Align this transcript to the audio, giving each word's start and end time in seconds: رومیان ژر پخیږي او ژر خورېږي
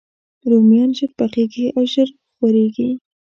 رومیان 0.49 0.89
ژر 0.97 1.11
پخیږي 1.19 1.65
او 1.75 1.81
ژر 1.93 2.09
خورېږي 2.35 2.89